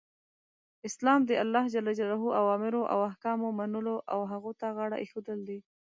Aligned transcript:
اسلام 0.87 1.19
د 1.29 1.31
الله 1.43 1.65
ج 1.99 2.01
اوامرو 2.41 2.81
او 2.93 2.99
احکامو 3.09 3.47
منل 3.59 3.87
او 4.13 4.19
هغو 4.31 4.51
ته 4.59 4.67
غاړه 4.77 4.97
ایښودل 4.99 5.39
دی. 5.49 5.59